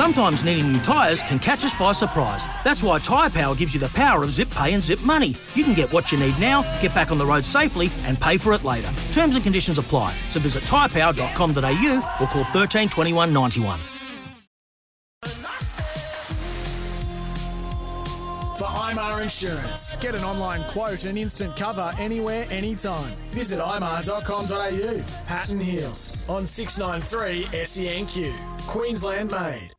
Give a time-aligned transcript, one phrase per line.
[0.00, 2.46] Sometimes needing new tyres can catch us by surprise.
[2.64, 5.34] That's why Tyre Power gives you the power of zip pay and zip money.
[5.54, 8.38] You can get what you need now, get back on the road safely, and pay
[8.38, 8.90] for it later.
[9.12, 10.16] Terms and conditions apply.
[10.30, 13.78] So visit tyrepower.com.au or call 13 21 91.
[18.56, 19.96] For IMAR Insurance.
[19.96, 23.12] Get an online quote and instant cover anywhere, anytime.
[23.26, 25.04] Visit imar.com.au.
[25.26, 28.66] Pat and Heals on 693 SENQ.
[28.66, 29.72] Queensland made.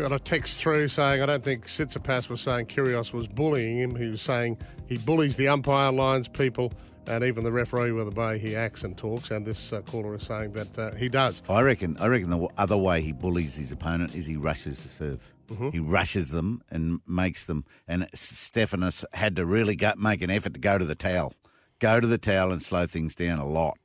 [0.00, 3.94] Got a text through saying, I don't think Tsitsipas was saying Kyrgios was bullying him.
[3.94, 6.72] He was saying he bullies the umpire, lines people,
[7.06, 9.30] and even the referee with the way he acts and talks.
[9.30, 11.42] And this uh, caller is saying that uh, he does.
[11.50, 11.98] I reckon.
[12.00, 15.34] I reckon the other way he bullies his opponent is he rushes the serve.
[15.48, 15.68] Mm-hmm.
[15.68, 17.66] He rushes them and makes them.
[17.86, 21.34] And Stefanos had to really go, make an effort to go to the towel,
[21.78, 23.76] go to the towel and slow things down a lot.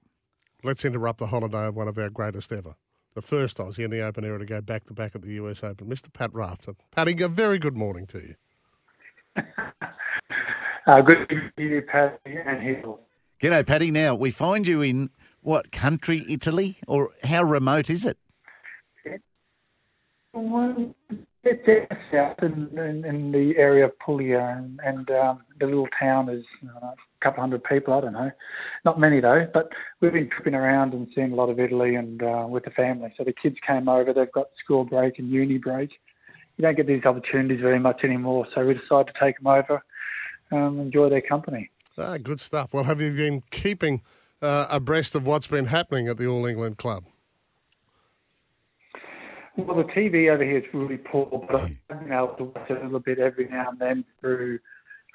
[0.64, 2.76] Let's interrupt the holiday of one of our greatest ever.
[3.16, 5.64] The first Aussie in the Open era to go back to back at the US
[5.64, 6.12] Open, Mr.
[6.12, 6.76] Pat Rafter.
[6.92, 8.36] Patty, a very good morning to you.
[10.88, 13.00] Uh, good to see you, Pat and Hill.
[13.42, 13.90] G'day, Paddy.
[13.90, 15.10] Now we find you in
[15.42, 18.20] what country, Italy, or how remote is it?
[20.32, 20.94] Well,
[21.44, 25.88] It's down south in, in, in the area of Puglia, and, and um, the little
[26.00, 27.94] town is uh, a couple hundred people.
[27.94, 28.32] I don't know,
[28.86, 29.48] not many though.
[29.52, 32.72] But we've been tripping around and seeing a lot of Italy and uh, with the
[32.72, 33.14] family.
[33.18, 34.14] So the kids came over.
[34.14, 35.90] They've got school break and uni break.
[36.58, 38.48] You don't get these opportunities very much anymore.
[38.54, 39.84] So we decided to take them over,
[40.52, 41.70] um, enjoy their company.
[41.98, 42.74] Ah, good stuff.
[42.74, 44.02] Well, have you been keeping
[44.42, 47.06] uh, abreast of what's been happening at the All England Club?
[49.58, 52.78] Well, the TV over here is really poor, but I've been able to watch it
[52.78, 54.60] a little bit every now and then through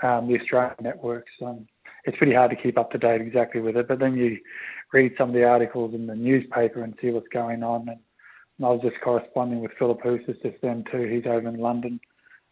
[0.03, 1.33] um, the Australian networks.
[1.45, 1.67] Um,
[2.05, 4.39] it's pretty hard to keep up to date exactly with it, but then you
[4.93, 7.89] read some of the articles in the newspaper and see what's going on.
[7.89, 7.99] And,
[8.63, 11.05] I was just corresponding with Philippoussis just then too.
[11.05, 11.99] He's over in London,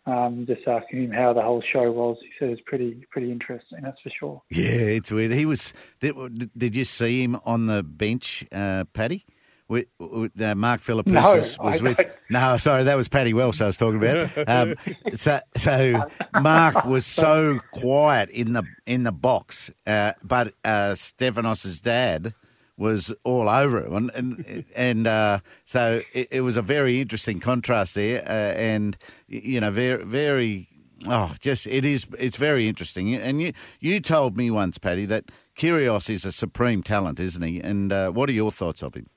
[0.07, 2.17] um, just asking him how the whole show was.
[2.23, 4.43] He said it's pretty pretty interesting, that's for sure.
[4.51, 5.33] Yeah, it's weird.
[5.33, 5.75] He was.
[6.01, 9.27] Did, did you see him on the bench, uh, Paddy?
[9.69, 12.01] With, uh, Mark Philippoussis No, was, I with.
[12.31, 14.49] No, sorry, that was Paddy Welsh I was talking about.
[14.49, 14.75] Um,
[15.17, 16.03] so, so
[16.41, 22.35] Mark was so quiet in the in the box, uh, but uh, Stefanos's dad
[22.79, 27.39] was all over him, and and, and uh, so it, it was a very interesting
[27.39, 28.97] contrast there, uh, and
[29.27, 30.69] you know, very very.
[31.07, 32.07] Oh, just it is.
[32.19, 35.27] It's very interesting, and you you told me once, Paddy, that
[35.57, 37.61] Kyrgios is a supreme talent, isn't he?
[37.61, 39.09] And uh, what are your thoughts of him?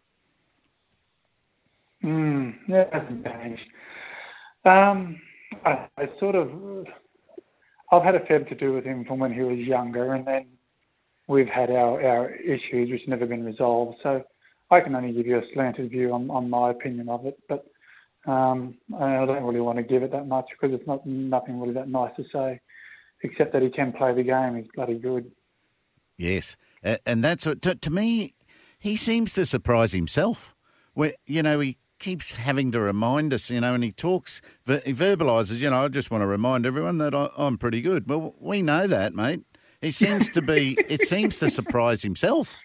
[2.03, 3.62] Mm, yeah, hasn't changed.
[4.66, 5.19] Um,
[5.66, 6.50] I, I sort of,
[7.91, 10.47] I've had a fair to do with him from when he was younger, and then
[11.28, 13.97] we've had our, our issues which have never been resolved.
[14.03, 14.23] So
[14.69, 17.66] I can only give you a slanted view on, on my opinion of it, but
[18.25, 21.73] um, I don't really want to give it that much because it's not nothing really
[21.73, 22.59] that nice to say,
[23.23, 24.56] except that he can play the game.
[24.57, 25.31] He's bloody good.
[26.17, 26.56] Yes,
[27.06, 28.35] and that's what to, to me.
[28.78, 30.56] He seems to surprise himself.
[30.94, 34.94] Where you know he keeps having to remind us, you know, and he talks, he
[34.94, 35.59] verbalises.
[35.59, 38.09] You know, I just want to remind everyone that I, I'm pretty good.
[38.09, 39.44] Well, we know that, mate.
[39.79, 40.78] He seems to be.
[40.90, 42.57] it seems to surprise himself.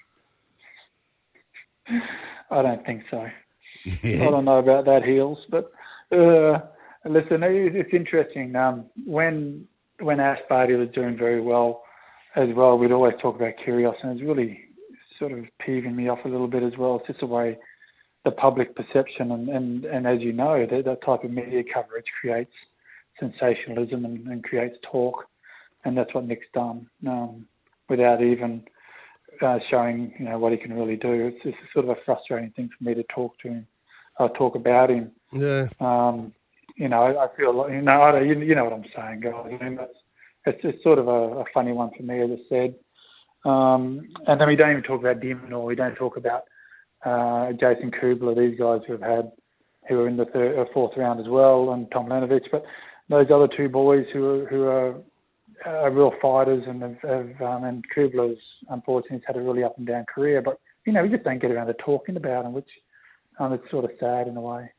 [2.50, 3.26] I don't think so.
[4.02, 4.26] Yeah.
[4.26, 5.70] I don't know about that Heals, but
[6.10, 6.58] uh,
[7.04, 8.56] listen, it's interesting.
[8.56, 9.68] Um, when
[10.00, 11.84] when Ash Barty was doing very well
[12.34, 14.60] as well, we'd always talk about Kyrgios, and it's really
[15.20, 16.96] sort of peeving me off a little bit as well.
[16.96, 17.56] It's just the way
[18.26, 22.10] the public perception, and and, and as you know, that, that type of media coverage
[22.20, 22.56] creates
[23.18, 25.16] sensationalism and, and creates talk,
[25.84, 27.46] and that's what Nick's done um,
[27.88, 28.50] without even
[29.40, 31.12] uh, showing you know what he can really do.
[31.28, 33.66] It's, it's sort of a frustrating thing for me to talk to him,
[34.18, 35.12] uh, talk about him.
[35.32, 35.68] Yeah.
[35.80, 36.32] Um,
[36.76, 38.84] you know, I, I feel like, you know, I don't, you, you know what I'm
[38.94, 39.58] saying, guys.
[39.60, 39.98] I mean, that's,
[40.44, 42.74] it's, it's sort of a, a funny one for me, as I said.
[43.50, 46.42] Um, and then we don't even talk about de Minaur or we don't talk about
[47.04, 49.32] uh, Jason Kubler, these guys who have had,
[49.88, 52.42] who are in the third or fourth round as well, and Tomljanovic.
[52.50, 52.64] But
[53.08, 54.94] those other two boys who are, who are,
[55.64, 58.38] are real fighters and have, have um, and Kubler's
[58.68, 60.42] unfortunately has had a really up and down career.
[60.42, 62.68] But you know, we just don't get around to talking about them, which
[63.38, 64.70] um, it's sort of sad in a way.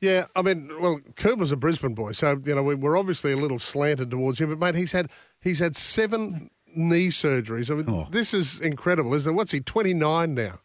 [0.00, 3.36] Yeah, I mean, well, Kubler's a Brisbane boy, so you know we, we're obviously a
[3.36, 4.50] little slanted towards him.
[4.50, 5.08] But mate, he's had
[5.40, 7.70] he's had seven knee surgeries.
[7.70, 8.08] I mean, Oh.
[8.10, 9.36] this is incredible, isn't it?
[9.36, 9.60] What's he?
[9.60, 10.58] Twenty nine now.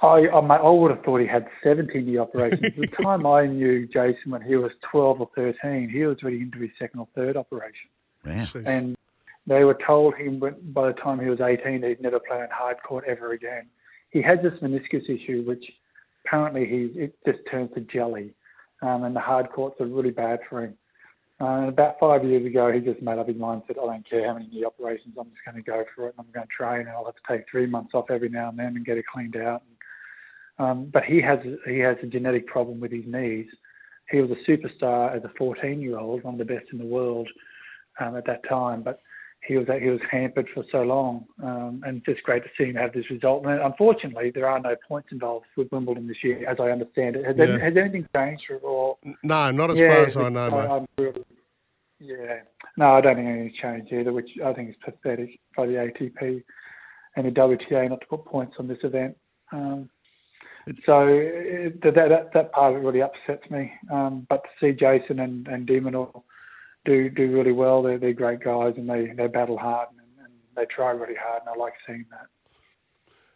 [0.00, 2.64] I, I, I would have thought he had 17 knee operations.
[2.64, 6.40] At the time I knew Jason when he was 12 or 13, he was already
[6.40, 7.90] into his second or third operation.
[8.24, 8.44] Yeah.
[8.44, 8.66] Jeez.
[8.66, 8.96] And
[9.46, 12.48] they were told him when, by the time he was 18 he'd never play on
[12.52, 13.66] hard court ever again.
[14.10, 15.64] He has this meniscus issue, which
[16.24, 18.34] apparently he it just turns to jelly,
[18.82, 20.74] um, and the hard courts are really bad for him.
[21.40, 23.62] Uh, and about five years ago, he just made up his mind.
[23.66, 25.14] Said, "I don't care how many knee operations.
[25.18, 26.14] I'm just going to go for it.
[26.16, 28.48] and I'm going to train, and I'll have to take three months off every now
[28.48, 29.62] and then and get it cleaned out."
[30.58, 33.46] Um, but he has he has a genetic problem with his knees.
[34.10, 36.84] He was a superstar as a 14 year old, one of the best in the
[36.86, 37.28] world
[38.00, 38.82] um, at that time.
[38.82, 39.00] But
[39.46, 42.64] he was he was hampered for so long, um, and it's just great to see
[42.70, 43.44] him have this result.
[43.46, 47.24] And unfortunately, there are no points involved with Wimbledon this year, as I understand it.
[47.24, 47.44] Has, Yeah.
[47.44, 48.98] any, has anything changed for or?
[49.22, 50.56] No, not as yeah, far as I know, mate.
[50.70, 51.24] I'm really-
[52.00, 52.42] yeah,
[52.76, 56.44] no, I don't think anything's changed either, which I think is pathetic by the ATP
[57.16, 59.16] and the WTA not to put points on this event.
[59.50, 59.90] Um,
[60.84, 61.06] so
[61.82, 63.72] that, that that part of it really upsets me.
[63.90, 66.22] Um, but to see Jason and and de Minaur
[66.84, 70.32] do do really well, they're they're great guys and they they battle hard and, and
[70.56, 72.26] they try really hard, and I like seeing that.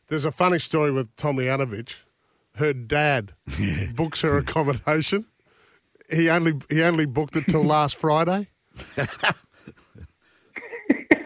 [0.08, 1.94] There's a funny story with Tomljanovic.
[2.56, 3.32] Her dad
[3.94, 5.26] books her accommodation.
[6.10, 8.48] He only he only booked it till last Friday.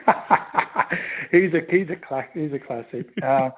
[1.32, 3.10] he's a he's a class he's a classic.
[3.22, 3.50] Uh,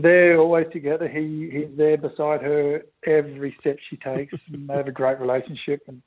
[0.00, 1.08] they're always together.
[1.08, 4.34] He he's there beside her every step she takes.
[4.52, 6.02] and they have a great relationship, and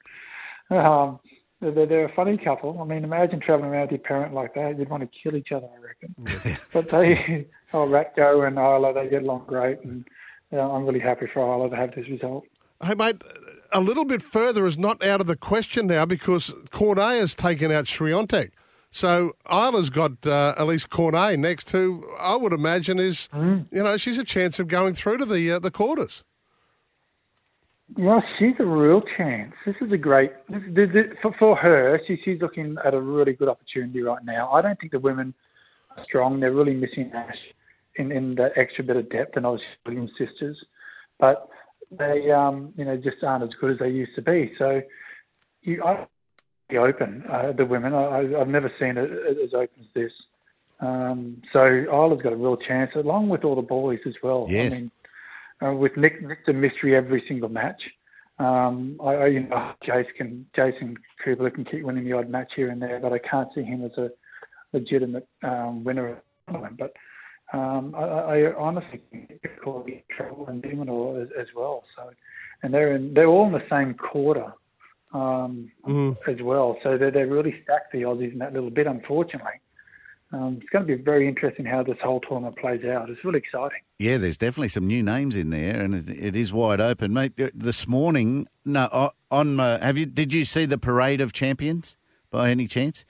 [0.70, 1.20] um,
[1.62, 2.80] they're, they're a funny couple.
[2.82, 4.78] I mean, imagine traveling around with your parent like that.
[4.78, 6.64] You'd want to kill each other, I reckon.
[6.74, 10.08] but they, oh, Ratko and Ajla, they get along great, and
[10.54, 12.46] uh, I'm really happy for Ajla to have this result.
[12.84, 13.22] Hey, mate,
[13.72, 17.72] a little bit further is not out of the question now because Cornet has taken
[17.72, 18.52] out Swiatek.
[18.98, 23.30] So Ajla's got uh, Alizé Cornet next, who I would imagine is,
[23.72, 26.24] you know, she's a chance of going through to the uh, the quarters.
[27.96, 29.54] Well, she's a real chance.
[29.68, 32.02] This is a great this, this, this, for for her.
[32.08, 34.52] She, she's looking at a really good opportunity right now.
[34.52, 35.36] I don't think the women
[35.96, 36.40] are strong.
[36.40, 37.38] They're really missing Ash
[37.98, 40.58] in in that extra bit of depth, and obviously Williams sisters,
[41.20, 41.48] but
[41.92, 44.52] they um you know just aren't as good as they used to be.
[44.58, 44.82] So
[45.62, 46.08] you I
[46.76, 47.94] open uh, the women.
[47.94, 49.10] I, I've never seen it
[49.42, 50.12] as open as this.
[50.80, 54.48] Um, so Ajla's got a real chance, along with all the boys as well.
[54.50, 54.74] Yes.
[54.74, 54.92] I mean,
[55.66, 57.82] uh, with Nick, Nick's a mystery every single match.
[58.40, 62.52] Um, I, I, you know, Jason can, Jason Kubler can keep winning the odd match
[62.56, 64.12] here and there, but I can't see him as a
[64.74, 66.78] legitimate um, winner the.
[66.78, 66.94] But
[67.54, 69.84] um, I, I honestly think Nicole will
[70.16, 71.84] trouble and de Minaur as, as well.
[71.96, 72.12] So,
[72.62, 74.54] and they're in, they're all in the same quarter
[75.14, 75.72] um,
[76.28, 76.78] as well.
[76.84, 79.60] So they're, they're really stacked the Aussies in that little bit, unfortunately.
[80.34, 83.10] Um, it's going to be very interesting how this whole tournament plays out.
[83.10, 83.80] It's really exciting.
[83.98, 87.32] Yeah, there's definitely some new names in there, and it, it is wide open, mate.
[87.56, 90.06] This morning, no, on uh, have you?
[90.06, 91.96] Did you see the parade of champions
[92.30, 93.06] by any chance?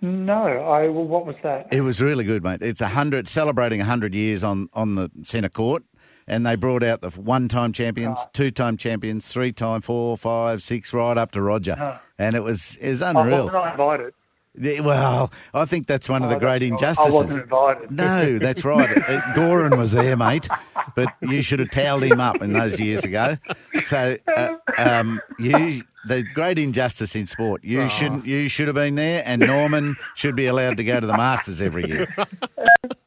[0.00, 0.88] No, I.
[0.88, 1.68] Well, what was that?
[1.72, 2.60] It was really good, mate.
[2.60, 5.84] It's a hundred celebrating hundred years on on the centre court,
[6.26, 11.32] and they brought out the one-time champions, two-time champions, three-time, four, five, six, right up
[11.32, 13.44] to Roger, and it was it was I unreal.
[13.46, 14.14] wasn't invited.
[14.56, 17.12] Yeah, Well, I think that's one of the Oh, great injustices.
[17.12, 17.90] I wasn't invited.
[17.90, 18.88] No, that's right.
[19.34, 20.46] Goran was there, mate,
[20.94, 23.34] but you should have towelled him up in those years ago.
[23.82, 27.64] So, uh, um, you the great injustice in sport.
[27.64, 28.26] You shouldn't.
[28.26, 31.60] You should have been there, and Norman should be allowed to go to the Masters
[31.60, 32.06] every year.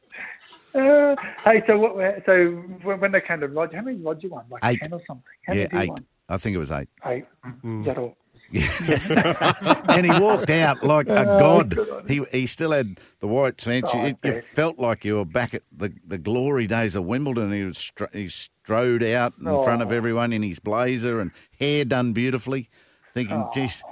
[0.78, 1.96] Uh, hey, so what?
[2.26, 2.50] So
[2.82, 4.44] when when they came to Roger, how many Roger won?
[4.50, 4.80] Like Eight.
[4.82, 5.24] ten or something?
[5.46, 5.90] How Yeah, many eight.
[5.90, 6.06] won?
[6.28, 6.88] I think it was eight.
[7.06, 7.24] Eight.
[7.64, 8.16] Is that all?
[8.54, 11.78] and he walked out like a god.
[12.08, 13.90] He he still had the white sands.
[13.92, 17.52] Oh, you, you felt like you were back at the, the glory days of Wimbledon.
[17.52, 19.94] He was stro- he strode out in front of Oh.
[19.94, 21.30] everyone in his blazer and
[21.60, 22.70] hair done beautifully.
[23.12, 23.50] Thinking, Oh.
[23.52, 23.82] geez,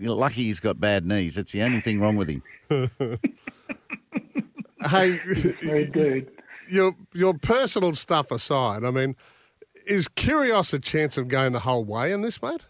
[0.00, 1.34] lucky he's got bad knees.
[1.34, 2.42] That's the only thing wrong with him.
[4.84, 5.12] Hey,
[5.62, 6.30] Very good.
[6.68, 9.16] your your personal stuff aside, I mean,
[9.86, 12.62] is Kyrgios a chance of going the whole way in this, mate?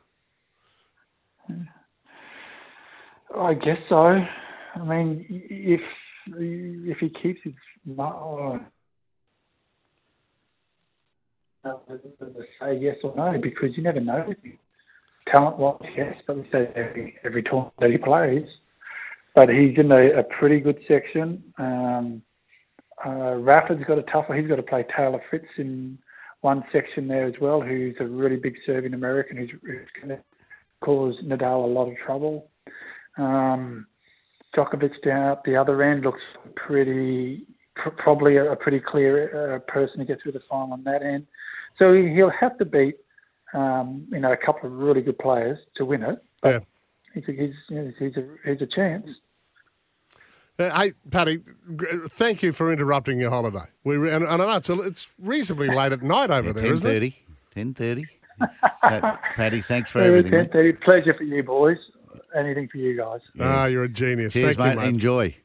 [3.37, 3.97] I guess so.
[3.97, 5.81] I mean, if
[6.27, 7.55] if he keeps his
[7.99, 8.61] oh,
[12.61, 14.35] say yes or no because you never know.
[15.35, 18.47] Talent wise, yes, but we say every every tournament that he plays.
[19.37, 21.45] But he's in a, a pretty good section.
[21.59, 22.23] Um,
[23.05, 24.35] uh, Rafa's got a tougher.
[24.35, 25.99] He's got to play Taylor Fritz in
[26.41, 30.25] one section there as well, who's a really big serving American who's, who's going to
[30.81, 32.49] cause Nadal a lot of trouble.
[33.19, 33.87] Um,
[34.57, 36.23] Djokovic down at the other end looks
[36.55, 40.83] pretty, pr- probably a, a, pretty clear uh, person to get through the final on
[40.85, 41.27] that end.
[41.79, 42.97] So he'll have to beat,
[43.53, 46.25] um, you know, a couple of really good players to win it.
[46.41, 46.61] But yeah.
[47.13, 47.55] he's, a, he's,
[47.99, 49.07] he's, a, he's a chance.
[50.59, 51.43] Uh, hey, Paddy,
[52.11, 53.67] thank you for interrupting your holiday.
[53.85, 56.73] We and, and I know it's, a, it's reasonably late at night over yeah, there,
[56.73, 57.03] 10:30, isn't
[57.57, 57.75] it?
[57.75, 58.07] 10.30.
[58.83, 59.19] 10.30.
[59.37, 60.33] Paddy, thanks for everything.
[60.33, 60.83] 10.30.
[60.83, 61.79] Pleasure for you, boys.
[62.35, 63.21] Anything for you guys.
[63.35, 63.45] Yeah.
[63.47, 64.33] Ah, you're a genius.
[64.33, 64.71] Cheers, thank mate.
[64.73, 64.89] You, mate.
[64.89, 65.37] Enjoy.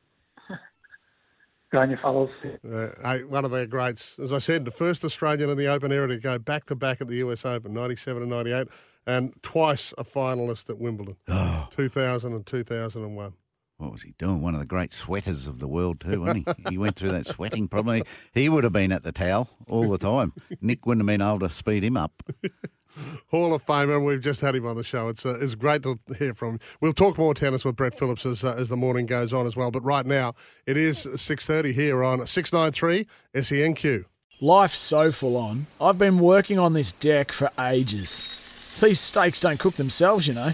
[1.71, 2.29] Go on, you fellas.
[2.69, 4.15] Uh, hey, one of their greats.
[4.21, 6.99] As I said, the first Australian in the Open era to go back to back
[6.99, 8.67] at the US Open, 97 and 98,
[9.07, 11.69] and twice a finalist at Wimbledon, oh.
[11.71, 13.33] 2000 and 2001
[13.81, 14.41] what was he doing?
[14.41, 16.69] One of the great sweaters of the world, too, wasn't he?
[16.69, 18.03] he went through that sweating probably.
[18.33, 20.33] He would have been at the towel all the time.
[20.61, 22.23] Nick wouldn't have been able to speed him up.
[23.29, 25.07] Hall of Famer, we've just had him on the show.
[25.07, 26.59] It's uh, it's great to hear from him.
[26.81, 29.55] We'll talk more tennis with Brett Phillips as, uh, as the morning goes on as
[29.55, 29.71] well.
[29.71, 30.35] But right now,
[30.65, 34.05] it is 6.30 here on 693 SENQ.
[34.41, 35.67] Life's so full on.
[35.79, 38.77] I've been working on this deck for ages.
[38.81, 40.53] These steaks don't cook themselves, you know.